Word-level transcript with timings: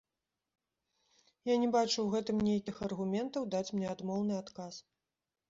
Я 1.49 1.57
не 1.63 1.69
бачу 1.75 1.93
ў 1.93 2.07
гэтым 2.15 2.41
нейкіх 2.49 2.81
аргументаў 2.89 3.47
даць 3.57 3.69
мне 3.77 3.87
адмоўны 3.93 4.33
адказ. 4.43 4.73